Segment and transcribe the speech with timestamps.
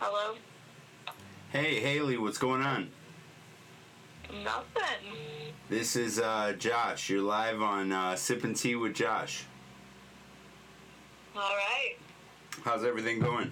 [0.00, 0.36] Hello?
[1.50, 2.88] Hey, Haley, what's going on?
[4.44, 5.52] Nothing.
[5.68, 7.10] This is uh, Josh.
[7.10, 9.44] You're live on uh, Sippin' Tea with Josh.
[11.34, 11.96] All right.
[12.62, 13.50] How's everything going?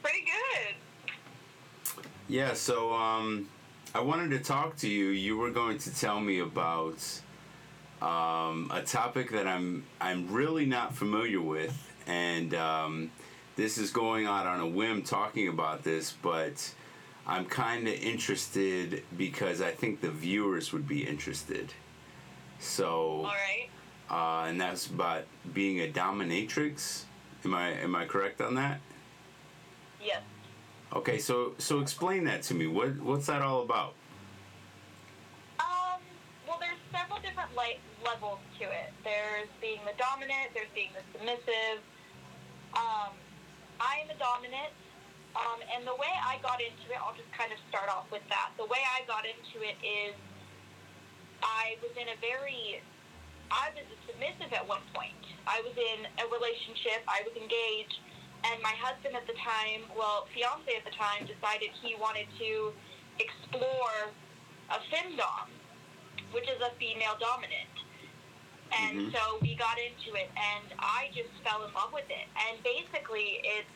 [0.00, 1.96] Pretty good.
[2.28, 3.48] Yeah, so um,
[3.96, 5.06] I wanted to talk to you.
[5.06, 7.02] You were going to tell me about
[8.00, 13.10] um, a topic that I'm I'm really not familiar with, and um,
[13.56, 16.74] this is going out on a whim talking about this, but
[17.26, 21.72] I'm kind of interested because I think the viewers would be interested.
[22.58, 23.68] So, All right.
[24.10, 27.02] uh, and that's about being a dominatrix.
[27.44, 28.80] Am I am I correct on that?
[30.02, 30.22] Yes.
[30.94, 32.66] Okay, so so explain that to me.
[32.66, 33.94] What what's that all about?
[35.60, 36.00] Um,
[36.48, 38.92] well, there's several different like levels to it.
[39.02, 41.82] There's being the dominant, there's being the submissive.
[42.74, 43.12] Um,
[43.80, 44.72] I am a dominant,
[45.34, 48.22] um, and the way I got into it, I'll just kind of start off with
[48.30, 48.54] that.
[48.56, 50.14] The way I got into it is
[51.42, 52.80] I was in a very,
[53.50, 55.18] I was a submissive at one point.
[55.46, 57.98] I was in a relationship, I was engaged,
[58.46, 62.72] and my husband at the time, well, fiance at the time, decided he wanted to
[63.18, 64.12] explore
[64.70, 65.50] a femdom,
[66.32, 67.73] which is a female dominant.
[68.74, 69.12] And Mhm.
[69.14, 72.26] so we got into it, and I just fell in love with it.
[72.48, 73.68] And basically, it's,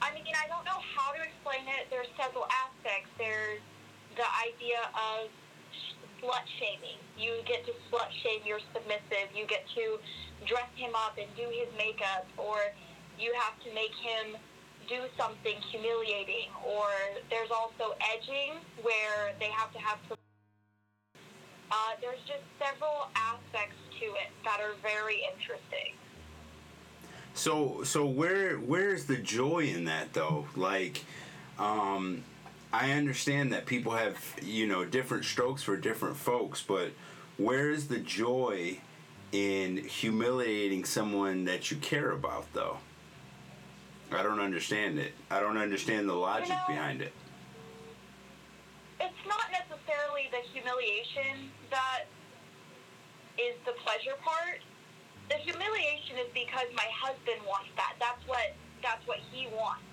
[0.00, 1.88] I mean, I don't know how to explain it.
[1.90, 3.10] There's several aspects.
[3.18, 3.60] There's
[4.16, 5.28] the idea of
[5.72, 6.98] sh- slut shaming.
[7.18, 9.28] You get to slut shame your submissive.
[9.34, 10.00] You get to
[10.46, 12.72] dress him up and do his makeup, or
[13.18, 14.36] you have to make him
[14.88, 16.48] do something humiliating.
[16.64, 16.88] Or
[17.30, 20.16] there's also edging, where they have to have some.
[21.70, 25.94] Uh, there's just several aspects to it that are very interesting.
[27.34, 30.46] So so where where's the joy in that though?
[30.56, 31.04] Like
[31.58, 32.24] um
[32.72, 36.90] I understand that people have, you know, different strokes for different folks, but
[37.36, 38.78] where is the joy
[39.32, 42.78] in humiliating someone that you care about though?
[44.12, 45.12] I don't understand it.
[45.30, 47.12] I don't understand the logic know- behind it.
[49.00, 52.08] It's not necessarily the humiliation that
[53.36, 54.60] is the pleasure part.
[55.28, 57.96] The humiliation is because my husband wants that.
[58.00, 59.84] That's what that's what he wants.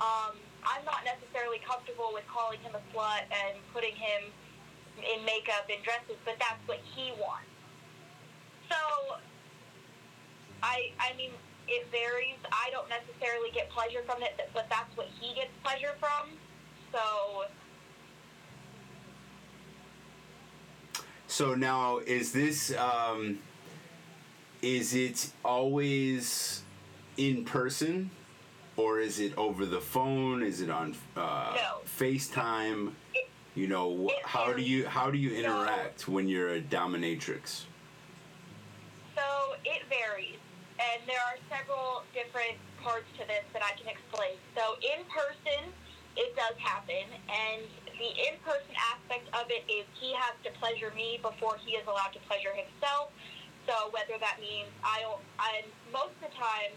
[0.00, 4.30] Um, I'm not necessarily comfortable with calling him a slut and putting him
[5.00, 7.48] in makeup and dresses, but that's what he wants.
[8.70, 9.18] So,
[10.62, 11.32] I I mean,
[11.66, 12.38] it varies.
[12.52, 16.38] I don't necessarily get pleasure from it, but that's what he gets pleasure from.
[16.92, 17.46] So.
[21.30, 23.38] So now is this um
[24.62, 26.62] is it always
[27.16, 28.10] in person
[28.76, 30.42] or is it over the phone?
[30.42, 31.78] Is it on uh No.
[31.98, 32.92] FaceTime?
[33.14, 37.64] It- You know, it how do you how do you interact when you're a dominatrix?
[39.16, 39.26] So
[39.64, 40.38] it varies,
[40.78, 44.34] and there are several different parts to this that I can explain.
[44.56, 44.62] So
[44.92, 45.62] in person,
[46.16, 47.62] it does happen, and
[48.00, 52.16] the in-person aspect of it is he has to pleasure me before he is allowed
[52.16, 53.12] to pleasure himself.
[53.68, 55.04] So whether that means I,
[55.36, 56.72] I most of the time,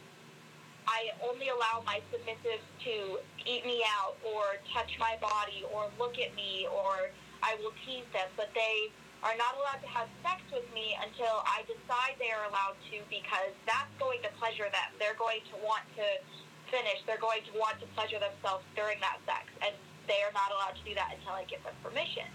[0.84, 6.19] I only allow my submissives to eat me out or touch my body or look
[6.19, 7.07] at me or
[7.40, 8.91] I will tease them, but they
[9.23, 13.00] are not allowed to have sex with me until I decide they are allowed to
[13.07, 14.91] because that's going to pleasure them.
[15.00, 16.07] They're going to want to
[16.67, 17.00] finish.
[17.07, 19.72] They're going to want to pleasure themselves during that sex, and
[20.08, 22.28] they are not allowed to do that until I give them permission.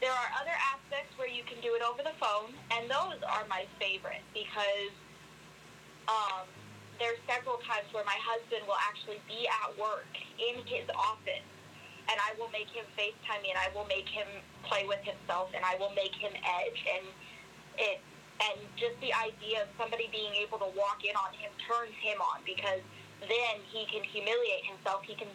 [0.00, 3.48] There are other aspects where you can do it over the phone, and those are
[3.48, 4.92] my favorite because
[6.06, 6.44] um,
[7.00, 11.44] there's several times where my husband will actually be at work in his office
[12.06, 14.26] and I will make him FaceTime me and I will make him
[14.62, 17.04] play with himself and I will make him edge and
[17.78, 17.98] it
[18.36, 22.20] and just the idea of somebody being able to walk in on him turns him
[22.20, 22.84] on because
[23.24, 25.00] then he can humiliate himself.
[25.08, 25.32] He can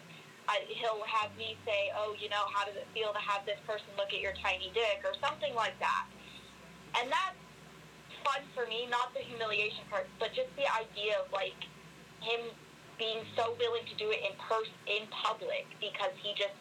[0.48, 3.58] I, he'll have me say, "Oh, you know, how does it feel to have this
[3.66, 6.06] person look at your tiny dick?" or something like that.
[7.00, 7.38] And that's
[8.24, 11.58] fun for me, not the humiliation part, but just the idea of like
[12.20, 12.40] him
[12.98, 16.54] being so willing to do it in person in public because he just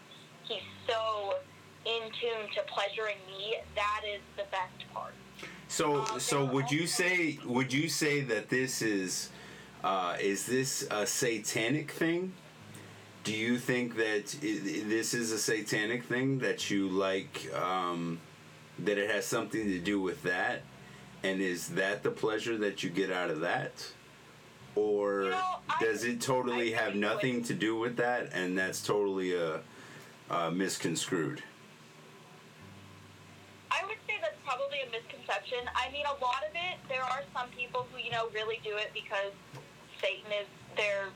[0.48, 1.36] he's so
[1.86, 3.58] in tune to pleasuring me.
[3.76, 5.14] That is the best part.
[5.68, 9.30] So Um, so would you say would you say that this is
[9.84, 12.34] uh, is this a satanic thing?
[13.24, 18.20] Do you think that i- this is a satanic thing that you like um,
[18.80, 20.64] that it has something to do with that?
[21.24, 23.92] And is that the pleasure that you get out of that?
[24.74, 28.58] or You know, I- does it totally I have nothing to do with that, and
[28.58, 29.58] that's totally uh,
[30.30, 31.44] uh, misconstrued?
[33.70, 35.70] I would say that's probably a misconception.
[35.76, 38.78] I mean, a lot of it, there are some people who, you know, really do
[38.78, 39.34] it because
[40.02, 40.48] Satan is
[40.78, 41.10] their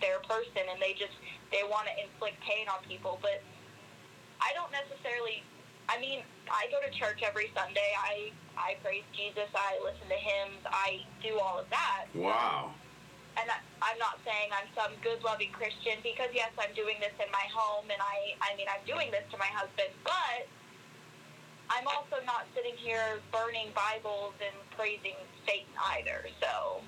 [0.00, 1.12] their person and they just
[1.52, 3.42] they want to inflict pain on people, but
[4.40, 5.42] I don't necessarily
[5.88, 7.90] I mean, I go to church every Sunday.
[8.02, 9.48] I I praise Jesus.
[9.54, 10.64] I listen to hymns.
[10.66, 12.06] I do all of that.
[12.14, 12.74] Wow.
[13.38, 17.14] and I, I'm not saying I'm some good loving Christian because yes, I'm doing this
[17.20, 20.48] in my home and I I mean I'm doing this to my husband, but
[21.70, 26.26] I'm also not sitting here burning Bibles and praising Satan either.
[26.40, 26.82] So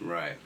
[0.00, 0.38] Right.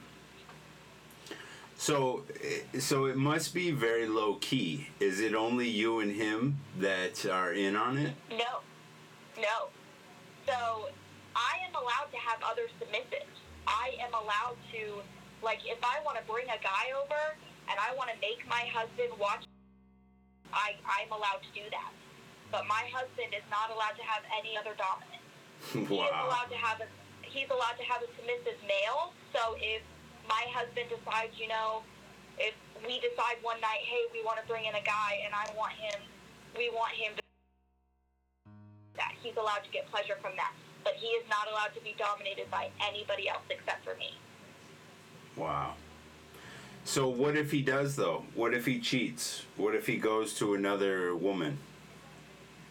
[1.79, 4.89] So, eh, so it must be very low key.
[4.99, 8.15] Is it only you and him that are in on it?
[8.31, 8.61] no,
[9.37, 9.69] no.
[10.47, 10.89] So
[11.35, 13.37] I am allowed to have other submissives.
[13.67, 15.03] I am allowed to
[15.43, 17.37] like if I want to bring a guy over
[17.69, 19.45] and I want to make my husband watch
[20.55, 21.93] I I'm allowed to do that.
[22.51, 25.23] But my husband is not allowed to have any other dominant.
[25.91, 26.87] He is allowed to have a
[27.23, 29.13] he's allowed to have a submissive male.
[29.35, 29.83] So if
[30.29, 31.83] my husband decides, you know,
[32.39, 35.49] if we decide one night, hey, we want to bring in a guy and I
[35.57, 36.01] want him,
[36.57, 37.23] we want him to
[38.97, 40.53] that he's allowed to get pleasure from that.
[40.83, 44.17] But he is not allowed to be dominated by anybody else except for me.
[45.37, 45.75] Wow.
[46.85, 48.25] So what if he does though?
[48.35, 49.45] What if he cheats?
[49.57, 51.59] What if he goes to another woman?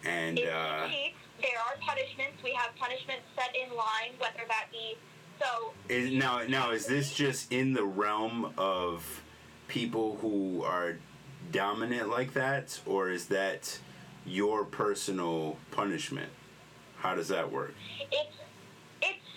[0.03, 2.41] And If uh, he cheats, there are punishments.
[2.43, 4.97] We have punishments set in line, whether that be
[5.39, 9.23] so is, now now is this just in the realm of
[9.67, 10.97] people who are
[11.51, 13.79] dominant like that, or is that
[14.25, 16.29] your personal punishment?
[16.97, 17.73] How does that work?
[18.11, 18.37] it's
[19.01, 19.29] it's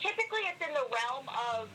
[0.00, 1.68] typically it's in the realm of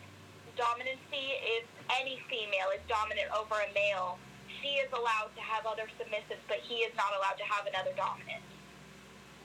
[0.58, 1.66] dominancy if
[2.02, 4.18] any female is dominant over a male
[4.62, 7.92] she is allowed to have other submissives but he is not allowed to have another
[7.96, 8.42] dominant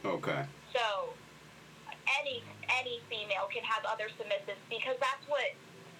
[0.04, 0.42] Okay.
[0.72, 1.12] so
[2.20, 2.42] any
[2.80, 5.52] any female can have other submissives because that's what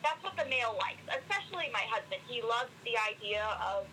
[0.02, 2.18] that's what the male likes especially my husband.
[2.26, 3.86] He loves the idea of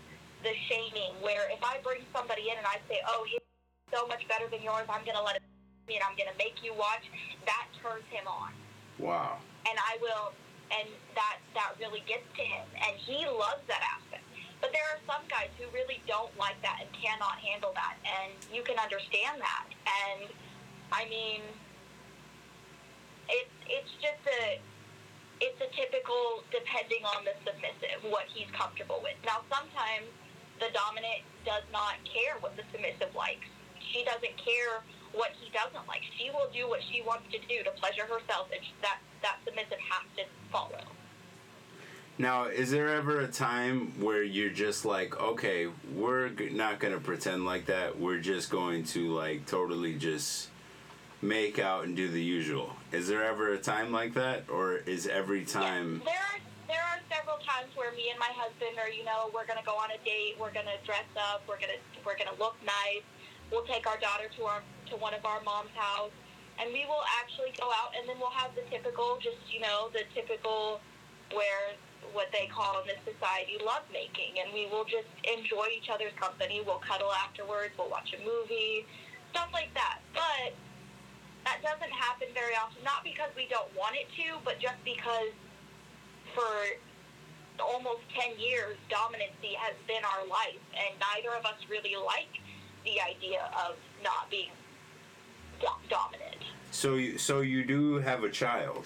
[0.43, 3.43] the shaming where if i bring somebody in and i say oh he's
[3.91, 5.43] so much better than yours i'm going to let it
[5.91, 7.03] and i'm going to make you watch
[7.43, 8.53] that turns him on.
[8.99, 9.39] Wow.
[9.67, 10.31] and i will
[10.71, 14.23] and that that really gets to him and he loves that aspect.
[14.61, 18.35] But there are some guys who really don't like that and cannot handle that and
[18.53, 19.67] you can understand that.
[19.83, 20.29] And
[20.93, 21.41] i mean
[23.29, 24.59] it's it's just a
[25.39, 29.15] it's a typical depending on the submissive what he's comfortable with.
[29.23, 30.09] Now sometimes
[30.59, 33.47] the dominant does not care what the submissive likes.
[33.79, 34.83] She doesn't care
[35.13, 36.03] what he doesn't like.
[36.17, 39.79] She will do what she wants to do to pleasure herself and that that submissive
[39.79, 40.83] has to follow.
[42.17, 47.45] Now, is there ever a time where you're just like, okay, we're not gonna pretend
[47.45, 47.97] like that.
[47.97, 50.48] We're just going to like totally just
[51.21, 52.75] make out and do the usual.
[52.91, 56.01] Is there ever a time like that, or is every time?
[56.05, 59.45] There are there are several times where me and my husband are, you know, we're
[59.45, 63.03] gonna go on a date, we're gonna dress up, we're gonna we're gonna look nice.
[63.51, 66.13] We'll take our daughter to our to one of our mom's house,
[66.59, 69.89] and we will actually go out, and then we'll have the typical, just you know,
[69.91, 70.79] the typical
[71.33, 71.75] where
[72.13, 76.13] what they call in this society love making, and we will just enjoy each other's
[76.15, 76.61] company.
[76.65, 77.73] We'll cuddle afterwards.
[77.77, 78.85] We'll watch a movie,
[79.31, 79.99] stuff like that.
[80.13, 80.53] But
[81.49, 82.83] that doesn't happen very often.
[82.83, 85.33] Not because we don't want it to, but just because
[86.35, 86.43] for
[87.59, 92.29] almost 10 years, dominancy has been our life, and neither of us really like
[92.85, 94.51] the idea of not being
[95.59, 96.37] do- dominant.
[96.71, 98.85] So, you, so you do have a child,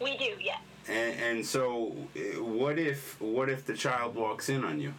[0.00, 0.58] We do, yes.
[0.88, 4.94] and and so uh, what if what if the child walks in on you?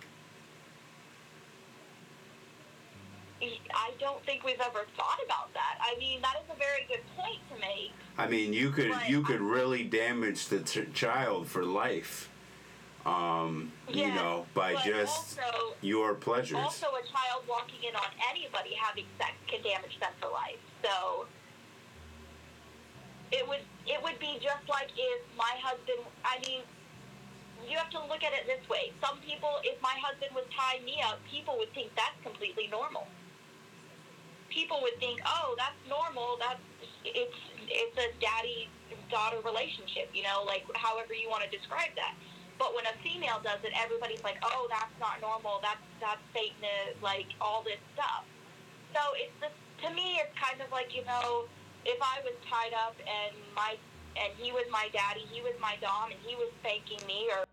[3.73, 5.77] I don't think we've ever thought about that.
[5.81, 7.91] I mean, that is a very good point to make.
[8.17, 12.29] I mean, you could you could really damage the t- child for life.
[13.05, 16.57] Um, you know, by just also, your pleasures.
[16.57, 20.57] also a child walking in on anybody having sex can damage them for life.
[20.83, 21.27] So
[23.31, 25.99] it would it would be just like if my husband.
[26.23, 26.61] I mean,
[27.69, 28.91] you have to look at it this way.
[29.01, 33.07] Some people, if my husband was tying me up, people would think that's completely normal.
[34.55, 36.39] People would think, oh, that's normal.
[36.39, 36.63] That's
[37.03, 38.71] it's it's a daddy
[39.11, 40.07] daughter relationship.
[40.15, 42.15] You know, like however you want to describe that.
[42.55, 45.59] But when a female does it, everybody's like, "Oh, that's not normal.
[45.59, 48.23] That's that's Satan." Like all this stuff.
[48.95, 51.51] So it's just to me, it's kind of like you know,
[51.83, 53.75] if I was tied up and my
[54.15, 57.43] and he was my daddy, he was my dom, and he was spanking me or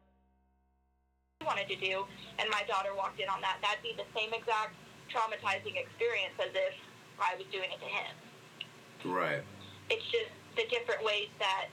[1.42, 2.06] wanted to do,
[2.38, 4.78] and my daughter walked in on that, that'd be the same exact
[5.10, 6.74] traumatizing experience as if
[7.22, 9.14] I was doing it to him.
[9.14, 9.42] Right.
[9.90, 11.66] It's just the different ways that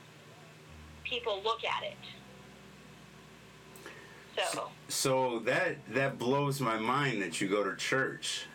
[1.03, 1.97] people look at it.
[4.35, 4.69] So.
[4.87, 8.45] So that that blows my mind that you go to church.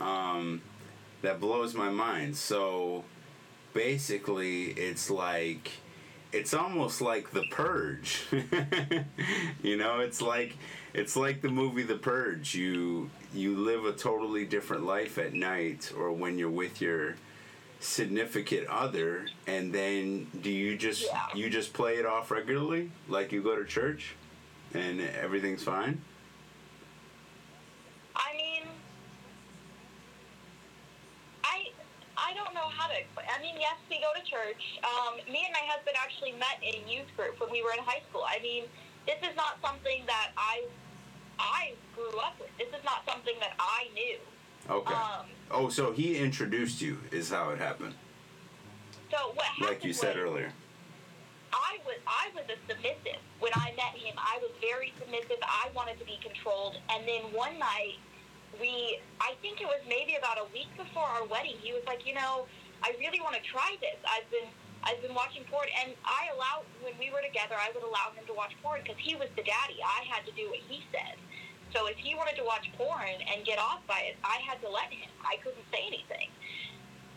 [0.00, 0.62] Um,
[1.22, 2.36] that blows my mind.
[2.36, 3.04] So
[3.72, 5.72] basically, it's like
[6.32, 8.26] it's almost like The Purge.
[9.62, 10.56] you know, it's like
[10.92, 12.54] it's like the movie The Purge.
[12.54, 17.16] You you live a totally different life at night or when you're with your
[17.80, 21.26] significant other and then do you just Yeah.
[21.34, 24.14] you just play it off regularly like you go to church
[24.72, 26.00] and everything's fine?
[28.16, 28.62] I mean,
[31.42, 31.68] I
[32.16, 32.94] I don't know how to.
[32.98, 33.26] explain.
[33.36, 34.78] I mean, yes, we go to church.
[34.84, 38.02] Um, me and my husband actually met in youth group when we were in high
[38.08, 38.24] school.
[38.26, 38.64] I mean,
[39.06, 40.64] this is not something that I
[41.38, 42.50] I grew up with.
[42.58, 44.18] This is not something that I knew.
[44.70, 44.94] Okay.
[44.94, 47.94] Um, oh, so he introduced you is how it happened.
[49.10, 50.52] so what happened Like you said earlier.
[51.52, 54.14] I was I was a submissive when I met him.
[54.18, 55.38] I was very submissive.
[55.42, 56.76] I wanted to be controlled.
[56.90, 58.00] And then one night,
[58.60, 61.54] we I think it was maybe about a week before our wedding.
[61.60, 62.46] He was like, you know,
[62.82, 63.96] I really want to try this.
[64.08, 64.48] I've been
[64.84, 68.28] I've been watching porn, and I allowed when we were together, I would allow him
[68.28, 69.80] to watch porn because he was the daddy.
[69.80, 71.16] I had to do what he said.
[71.72, 74.68] So if he wanted to watch porn and get off by it, I had to
[74.68, 75.08] let him.
[75.24, 76.28] I couldn't say anything.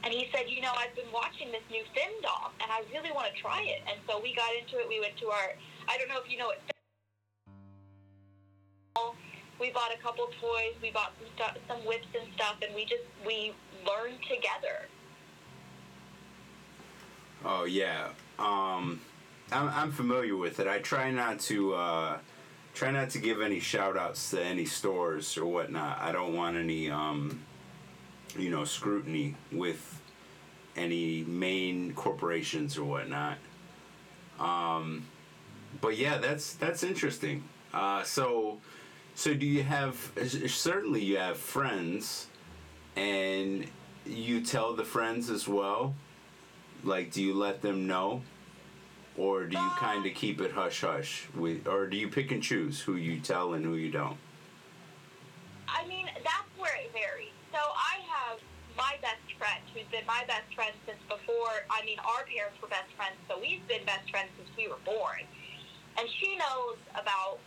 [0.08, 3.28] And he said, you know, I've been watching this new femdom, and I really want
[3.28, 3.84] to try it.
[3.84, 4.88] And so we got into it.
[4.88, 5.52] We went to our,
[5.92, 6.64] I don't know if you know what.
[9.60, 10.78] We bought a couple toys.
[10.82, 13.54] We bought some stuff, some whips and stuff, and we just we
[13.86, 14.86] learned together.
[17.50, 18.10] Oh yeah.
[18.38, 19.00] Um,
[19.54, 20.68] I'm I'm familiar with it.
[20.68, 22.18] I try not to uh,
[22.74, 25.98] try not to give any shout outs to any stores or whatnot.
[26.02, 27.42] I don't want any um,
[28.38, 30.02] you know scrutiny with
[30.76, 33.38] any main corporations or whatnot.
[34.42, 35.06] Um,
[35.80, 37.46] but yeah, that's that's interesting.
[37.74, 38.58] Uh, so
[39.16, 40.12] so do you have
[40.48, 42.28] certainly you have friends
[42.98, 43.68] and
[44.06, 45.96] you tell the friends as well
[46.84, 48.22] like do you let them know
[49.18, 52.44] or do you kind of keep it hush hush with or do you pick and
[52.44, 54.18] choose who you tell and who you don't
[55.68, 57.36] I mean, that's where it varies.
[57.52, 58.40] So I have
[58.76, 61.68] my best friend, who's been my best friend since before.
[61.70, 64.82] I mean, our parents were best friends, so we've been best friends since we were
[64.86, 65.22] born.
[66.00, 67.40] And she knows about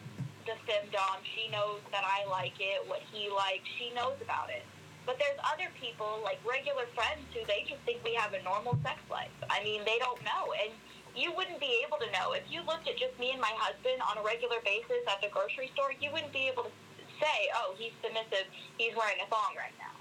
[0.44, 1.22] the femdom.
[1.34, 3.66] She knows that I like it, what he likes.
[3.78, 4.66] She knows about it.
[5.10, 8.78] But there's other people, like regular friends, who they just think we have a normal
[8.86, 9.34] sex life.
[9.50, 10.54] I mean, they don't know.
[10.54, 10.70] And
[11.18, 12.30] you wouldn't be able to know.
[12.38, 15.26] If you looked at just me and my husband on a regular basis at the
[15.26, 18.46] grocery store, you wouldn't be able to say, oh, he's submissive,
[18.78, 19.98] he's wearing a thong right now.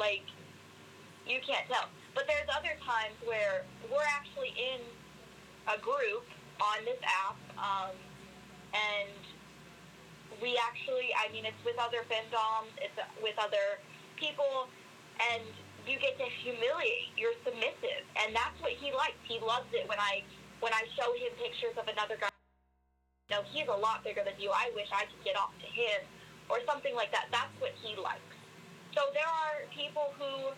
[0.00, 0.24] Like,
[1.28, 1.92] you can't tell.
[2.16, 4.80] But there's other times where we're actually in
[5.68, 6.24] a group
[6.64, 7.92] on this app, um,
[8.72, 9.20] and
[10.40, 13.84] we actually, I mean, it's with other femdoms, it's with other
[14.20, 14.68] people,
[15.32, 15.42] and
[15.88, 17.10] you get to humiliate.
[17.16, 19.18] You're submissive, and that's what he likes.
[19.24, 20.22] He loves it when I
[20.60, 22.28] when I show him pictures of another guy.
[23.32, 24.50] Know, he's a lot bigger than you.
[24.52, 26.04] I wish I could get off to him,
[26.52, 27.32] or something like that.
[27.32, 28.20] That's what he likes.
[28.94, 30.52] So there are people who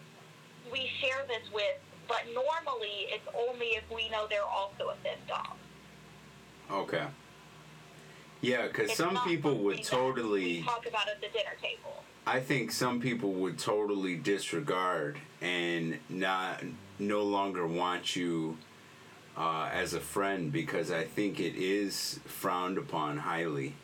[0.73, 1.79] we share this with,
[2.09, 5.57] but normally it's only if we know they're also a femdom.
[6.71, 7.07] okay
[8.41, 12.03] yeah because some people would totally talk about at the dinner table.
[12.27, 16.63] I think some people would totally disregard and not
[16.99, 18.57] no longer want you
[19.37, 23.75] uh, as a friend because i think it is frowned upon highly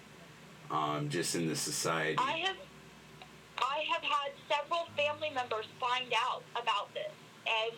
[0.70, 2.56] um, just in the society I have
[3.62, 7.10] I have had several family members find out about this,
[7.46, 7.74] and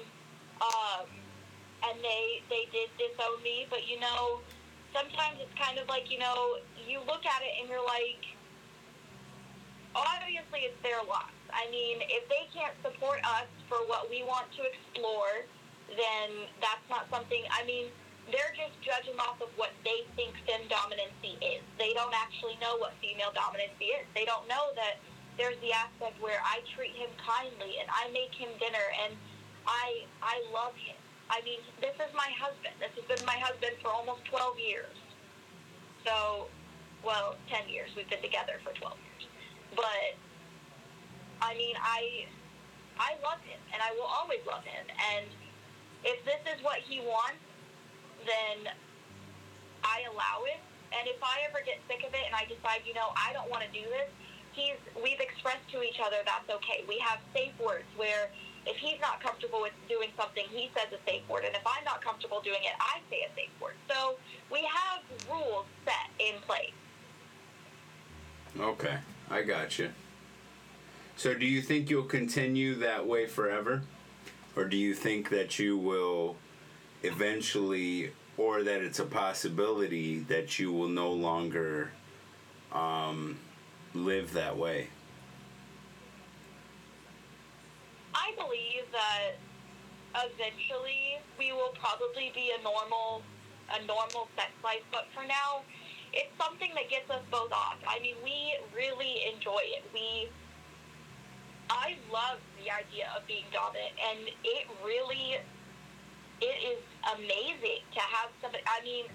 [0.60, 1.06] um,
[1.88, 3.66] and they they did disown me.
[3.70, 4.40] But you know,
[4.92, 8.36] sometimes it's kind of like you know, you look at it and you're like,
[9.94, 11.34] obviously it's their loss.
[11.50, 15.46] I mean, if they can't support us for what we want to explore,
[15.90, 17.42] then that's not something.
[17.50, 17.90] I mean,
[18.30, 21.62] they're just judging off of what they think fem dominancy is.
[21.78, 24.06] They don't actually know what female dominancy is.
[24.14, 25.02] They don't know that
[25.34, 29.14] there's the aspect where I treat him kindly and I make him dinner and
[29.66, 30.96] I I love him.
[31.30, 32.74] I mean, this is my husband.
[32.78, 34.96] This has been my husband for almost 12 years.
[36.04, 36.48] So,
[37.04, 37.90] well, 10 years.
[37.96, 39.09] We've been together for 12 years.
[39.80, 40.12] But
[41.40, 42.28] I mean, I
[43.00, 44.84] I love him and I will always love him.
[45.16, 45.24] And
[46.04, 47.40] if this is what he wants,
[48.28, 48.68] then
[49.80, 50.60] I allow it.
[50.92, 53.48] And if I ever get sick of it and I decide, you know, I don't
[53.48, 54.10] want to do this,
[54.52, 56.84] he's we've expressed to each other that's okay.
[56.84, 58.28] We have safe words where
[58.66, 61.84] if he's not comfortable with doing something, he says a safe word, and if I'm
[61.84, 63.80] not comfortable doing it, I say a safe word.
[63.88, 64.16] So
[64.52, 66.76] we have rules set in place.
[68.58, 68.98] Okay,
[69.30, 69.90] I got you.
[71.16, 73.82] So, do you think you'll continue that way forever?
[74.56, 76.36] Or do you think that you will
[77.02, 81.92] eventually, or that it's a possibility that you will no longer
[82.72, 83.38] um,
[83.94, 84.88] live that way?
[88.14, 89.32] I believe that
[90.16, 93.22] eventually we will probably be a normal
[93.72, 95.62] a normal sex life, but for now
[96.12, 97.76] it's something that gets us both off.
[97.86, 99.84] I mean, we really enjoy it.
[99.94, 100.28] We
[101.70, 105.38] I love the idea of being dominant and it really
[106.40, 106.82] it is
[107.14, 109.06] amazing to have somebody I mean,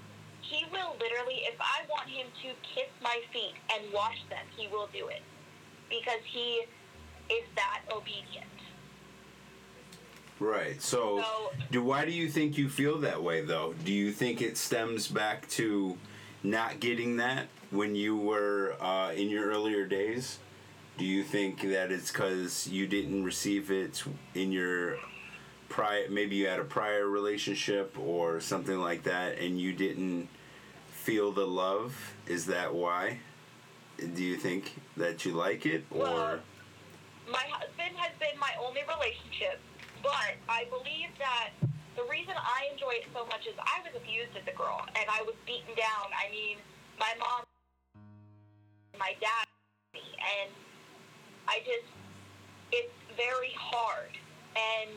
[0.42, 4.68] he will literally if I want him to kiss my feet and wash them, he
[4.68, 5.22] will do it.
[5.90, 6.64] Because he
[7.30, 8.46] is that obedient.
[10.40, 10.82] Right.
[10.82, 13.74] So, So- do why do you think you feel that way though?
[13.84, 15.98] Do you think it stems back to
[16.46, 20.40] not getting that when you were uh, in your earlier days?
[20.98, 24.98] Do you think that it's because you didn't receive it in your
[25.68, 26.08] prior?
[26.10, 30.30] Maybe you had a prior relationship or something like that, and you didn't
[30.90, 32.14] feel the love.
[32.28, 33.20] Is that why?
[33.98, 36.40] Do you think that you like it, or Well,
[37.30, 39.60] my husband has been my only relationship,
[40.02, 41.50] but I believe that
[41.96, 45.08] the reason I enjoy it so much is I was abused as a girl and
[45.08, 46.12] I was beaten down.
[46.12, 46.60] I mean,
[47.00, 47.48] my mom,
[49.00, 49.48] my dad,
[49.96, 50.52] and
[51.48, 51.88] I just,
[52.76, 54.12] it's very hard.
[54.56, 54.92] And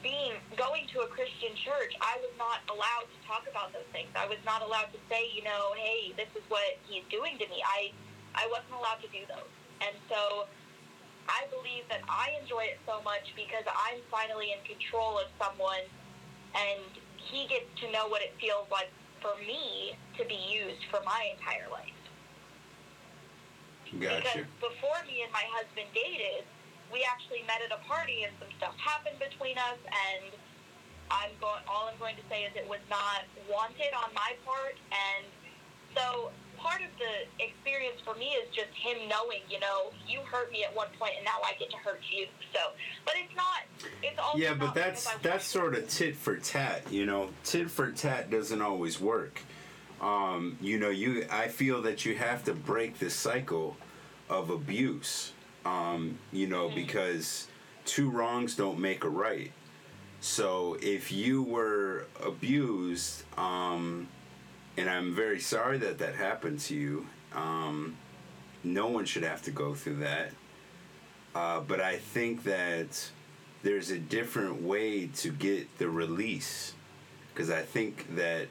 [0.00, 4.08] being going to a Christian church, I was not allowed to talk about those things.
[4.16, 7.46] I was not allowed to say, you know, hey, this is what he's doing to
[7.52, 7.60] me.
[7.60, 7.92] I,
[8.34, 9.52] I wasn't allowed to do those.
[9.84, 10.48] And so
[11.28, 15.86] I believe that I enjoy it so much because I'm finally in control of someone
[16.54, 16.82] and
[17.16, 18.90] he gets to know what it feels like
[19.22, 21.94] for me to be used for my entire life.
[24.00, 24.18] gotcha?
[24.18, 26.44] Because before me and my husband dated,
[26.92, 30.34] we actually met at a party and some stuff happened between us and
[31.08, 34.76] I'm going all I'm going to say is it was not wanted on my part
[34.92, 35.24] and
[35.96, 36.32] so
[36.62, 40.64] part of the experience for me is just him knowing, you know, you hurt me
[40.64, 42.26] at one point and now I get to hurt you.
[42.54, 42.60] So
[43.04, 47.04] but it's not it's also Yeah, but that's that's sort of tit for tat, you
[47.04, 47.30] know.
[47.44, 49.40] Tit for tat doesn't always work.
[50.00, 53.76] Um, you know, you I feel that you have to break the cycle
[54.30, 55.32] of abuse.
[55.64, 57.46] Um, you know, because
[57.84, 59.52] two wrongs don't make a right.
[60.20, 64.08] So if you were abused, um,
[64.76, 67.06] and I'm very sorry that that happened to you.
[67.34, 67.96] Um,
[68.64, 70.30] no one should have to go through that.
[71.34, 73.10] Uh, but I think that
[73.62, 76.74] there's a different way to get the release.
[77.32, 78.48] Because I think that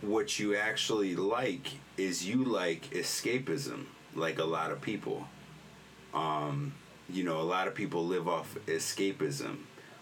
[0.00, 3.84] what you actually like is you like escapism,
[4.14, 5.26] like a lot of people.
[6.12, 6.74] Um,
[7.10, 9.58] you know, a lot of people live off escapism,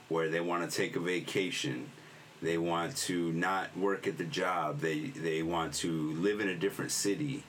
[0.08, 1.90] where they want to take a vacation,
[2.42, 6.56] they want to not work at the job, they they want to live in a
[6.56, 7.44] different city.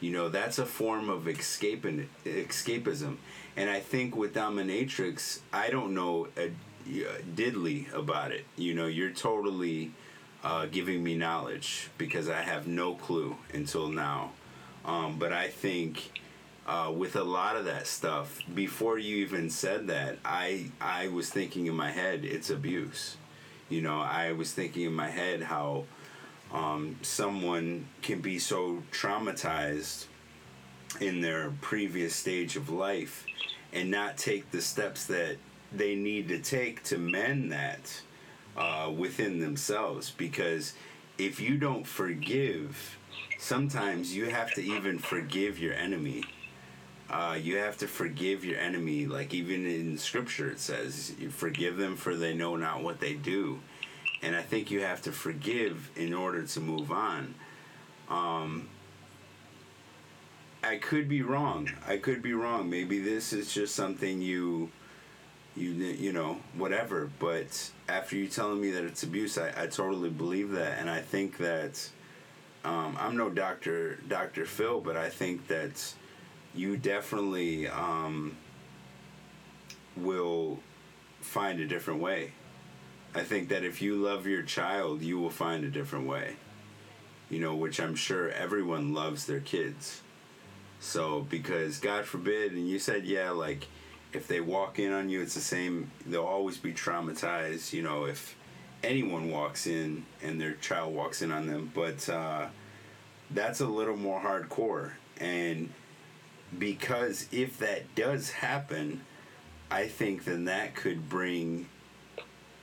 [0.00, 3.16] You know, that's a form of escaping escapism,
[3.56, 6.48] and I think with dominatrix, I don't know a,
[6.86, 8.44] a diddly about it.
[8.56, 9.92] You know, you're totally
[10.44, 14.32] uh, giving me knowledge because I have no clue until now.
[14.84, 16.20] Um, but I think
[16.66, 21.30] uh, with a lot of that stuff, before you even said that, I I was
[21.30, 23.16] thinking in my head it's abuse.
[23.68, 25.84] You know, I was thinking in my head how
[26.52, 30.06] um, someone can be so traumatized
[31.00, 33.26] in their previous stage of life
[33.72, 35.36] and not take the steps that
[35.72, 38.02] they need to take to mend that
[38.56, 40.10] uh, within themselves.
[40.10, 40.74] Because
[41.18, 42.96] if you don't forgive
[43.38, 46.24] sometimes you have to even forgive your enemy
[47.10, 49.06] uh, you have to forgive your enemy.
[49.06, 53.60] Like even in scripture it says forgive them for they know not what they do.
[54.22, 57.34] And i think you have to forgive in order to move on.
[58.08, 58.68] Um,
[60.62, 61.70] i could be wrong.
[61.86, 62.68] I could be wrong.
[62.68, 64.70] Maybe this is just something you
[65.56, 67.10] you you know whatever.
[67.18, 70.78] But after you telling me that it's abuse i, I totally believe that.
[70.78, 71.88] And i think that
[72.64, 75.94] um, i'm no doctor dr phil but i think that
[76.56, 78.36] you definitely um,
[79.96, 80.58] will
[81.20, 82.32] find a different way
[83.16, 86.36] I think that if you love your child, you will find a different way.
[87.30, 90.02] You know, which I'm sure everyone loves their kids.
[90.80, 93.68] So, because God forbid, and you said, yeah, like
[94.12, 98.04] if they walk in on you, it's the same, they'll always be traumatized, you know,
[98.04, 98.36] if
[98.84, 101.72] anyone walks in and their child walks in on them.
[101.74, 102.48] But uh,
[103.30, 104.92] that's a little more hardcore.
[105.18, 105.72] And
[106.58, 109.02] because if that does happen,
[109.70, 111.68] I think then that could bring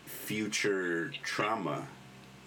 [0.05, 1.87] future trauma,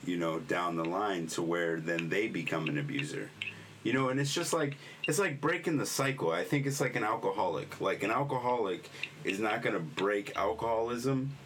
[0.05, 3.31] you know, down the line to where then they become an abuser.
[3.83, 6.33] You know, and it's just like it's like breaking the cycle.
[6.33, 7.81] I think it's like an alcoholic.
[7.81, 8.91] Like an alcoholic
[9.23, 11.37] is not going to break alcoholism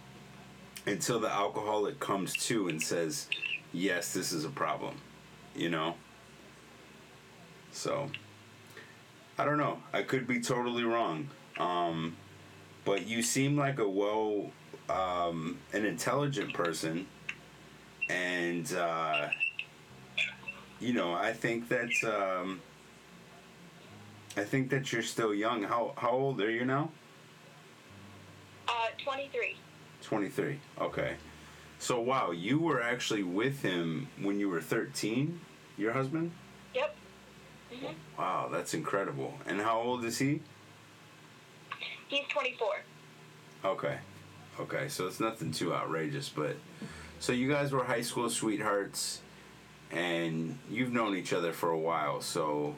[0.86, 3.28] until the alcoholic comes to and says,
[3.72, 4.96] "Yes, this is a problem."
[5.54, 5.96] You know?
[7.72, 8.10] So,
[9.40, 9.78] I don't know.
[9.94, 11.30] I could be totally wrong.
[11.58, 12.14] Um,
[12.84, 14.50] but you seem like a well
[14.90, 17.06] um, an intelligent person
[18.10, 19.28] and uh,
[20.80, 22.60] you know i think that um,
[24.36, 26.90] i think that you're still young how how old are you now
[28.66, 28.72] Uh,
[29.04, 29.56] 23.
[30.02, 31.14] 23 okay
[31.78, 35.38] so wow you were actually with him when you were 13
[35.78, 36.32] your husband
[36.74, 36.96] Yep.
[37.72, 40.40] Hmm wow that's incredible and how old is he
[42.10, 42.68] He's 24.
[43.64, 43.98] Okay.
[44.58, 46.56] Okay, so it's nothing too outrageous, but
[47.20, 49.20] so you guys were high school sweethearts
[49.92, 52.20] and you've known each other for a while.
[52.20, 52.74] So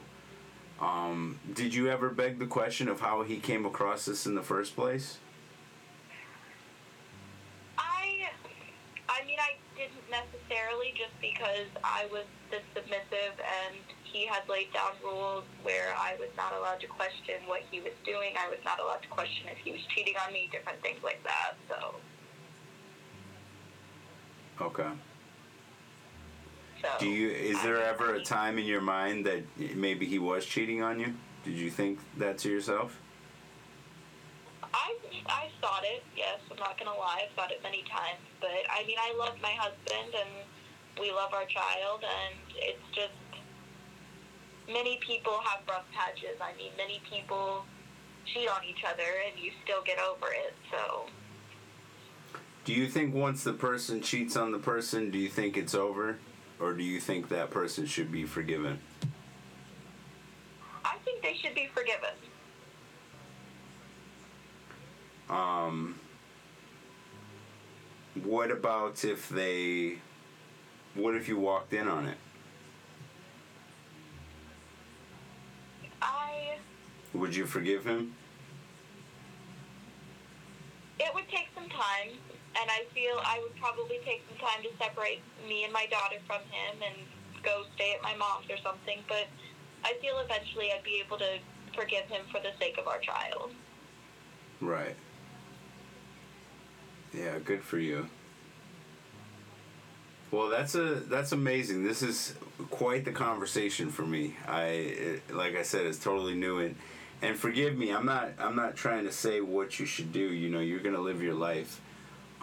[0.79, 4.43] um, did you ever beg the question of how he came across this in the
[4.43, 5.17] first place?
[7.77, 8.29] I,
[9.09, 13.75] I mean, I didn't necessarily just because I was the submissive and
[14.13, 17.93] he had laid down rules where I was not allowed to question what he was
[18.05, 18.33] doing.
[18.39, 21.21] I was not allowed to question if he was cheating on me, different things like
[21.23, 21.55] that.
[21.67, 21.95] So,
[24.61, 24.89] Okay.
[26.81, 26.89] so.
[26.99, 29.43] Do you is there mean, ever a time in your mind that
[29.75, 31.15] maybe he was cheating on you?
[31.43, 32.99] Did you think that to yourself?
[34.61, 34.93] I
[35.25, 36.03] I thought it.
[36.15, 37.25] Yes, I'm not gonna lie.
[37.27, 38.21] I've thought it many times.
[38.39, 40.29] But I mean, I love my husband and
[40.99, 43.13] we love our child, and it's just
[44.67, 46.39] many people have rough patches.
[46.41, 47.65] I mean, many people
[48.25, 50.53] cheat on each other, and you still get over it.
[50.71, 51.05] So
[52.65, 56.17] Do you think once the person cheats on the person, do you think it's over?
[56.59, 58.79] Or do you think that person should be forgiven?
[60.85, 62.11] I think they should be forgiven.
[65.29, 65.99] Um,
[68.23, 69.97] what about if they.
[70.95, 72.17] What if you walked in on it?
[76.01, 76.57] I
[77.13, 78.15] Would you forgive him?
[81.03, 82.09] it would take some time,
[82.59, 86.17] and I feel I would probably take some time to separate me and my daughter
[86.25, 86.95] from him and
[87.43, 88.99] go stay at my mom's or something.
[89.07, 89.27] But
[89.83, 91.39] I feel eventually I'd be able to
[91.75, 93.51] forgive him for the sake of our child.
[94.61, 94.95] Right.
[97.13, 98.07] Yeah, good for you.
[100.31, 101.83] Well, that's a that's amazing.
[101.83, 102.33] This is
[102.71, 104.35] quite the conversation for me.
[104.47, 106.75] I it, like I said, it's totally new and
[107.23, 107.91] and forgive me.
[107.91, 110.19] I'm not I'm not trying to say what you should do.
[110.19, 111.81] You know, you're gonna live your life.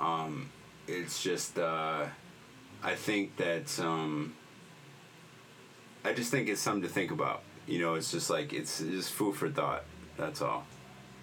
[0.00, 0.50] Um,
[0.88, 2.06] it's just uh,
[2.82, 4.34] I think that um,
[6.04, 7.42] I just think it's something to think about.
[7.68, 9.84] You know, it's just like it's just food for thought.
[10.16, 10.66] That's all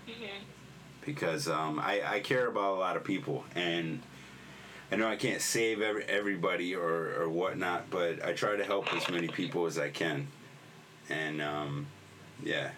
[0.07, 0.43] hmm
[1.05, 4.01] because um, I, I care about a lot of people and
[4.91, 8.93] I know I can't save every, everybody or, or whatnot, but I try to help
[8.93, 10.27] as many people as I can.
[11.09, 11.87] And um,
[12.43, 12.71] yeah.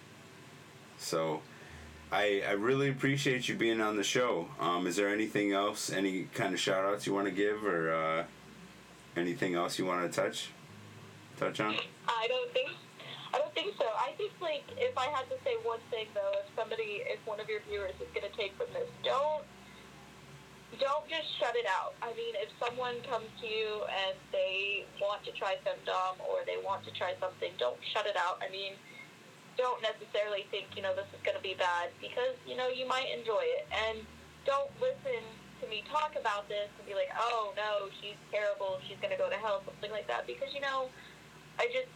[1.00, 1.42] So
[2.12, 4.48] I, I really appreciate you being on the show.
[4.60, 7.92] Um, is there anything else, any kind of shout outs you want to give or
[7.92, 8.24] uh,
[9.16, 10.50] anything else you want to touch?
[11.38, 11.76] Touch on?
[12.08, 12.70] I don't think.
[13.34, 13.86] I don't think so.
[13.96, 17.40] I think like if I had to say one thing though, if somebody, if one
[17.40, 19.46] of your viewers is going to take from this, don't
[20.80, 21.94] don't just shut it out.
[22.02, 26.58] I mean, if someone comes to you and they want to try femdom or they
[26.64, 28.42] want to try something, don't shut it out.
[28.42, 28.74] I mean,
[29.58, 32.88] don't necessarily think you know this is going to be bad because you know you
[32.88, 34.06] might enjoy it, and
[34.46, 35.24] don't listen
[35.62, 39.20] to me talk about this and be like, oh no, she's terrible, she's going to
[39.20, 40.88] go to hell, something like that, because you know,
[41.60, 41.92] I just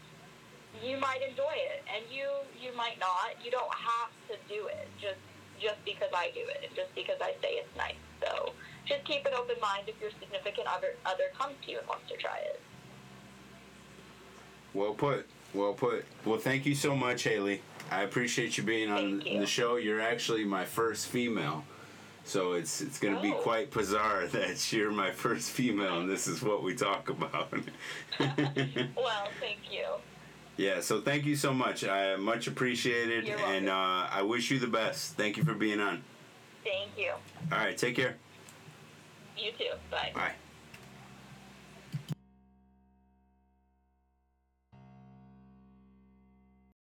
[0.81, 2.25] you might enjoy it and you
[2.57, 3.37] you might not.
[3.43, 5.21] You don't have to do it just
[5.61, 7.99] just because i do it and just because i say it's nice.
[8.21, 8.53] So
[8.85, 12.09] just keep an open mind if your significant other other comes to you and wants
[12.09, 12.59] to try it.
[14.73, 15.29] Well put.
[15.53, 16.05] Well put.
[16.25, 17.61] Well, thank you so much, Haley.
[17.91, 19.39] I appreciate you being on you.
[19.39, 19.75] the show.
[19.75, 21.63] You're actually my first female
[22.25, 23.41] So it's it's going to be Oh.
[23.41, 27.53] quite bizarre that you're my first female and this is what we talk about.
[28.95, 29.85] Well, thank you.
[30.57, 31.83] yeah, so thank you so much.
[31.83, 35.15] I much appreciated and uh, I wish you the best.
[35.17, 36.01] Thank you for being on.
[36.63, 37.11] Thank you.
[37.51, 38.15] All right, take care.
[39.37, 39.75] You too.
[39.91, 40.11] Bye.
[40.15, 40.33] Bye.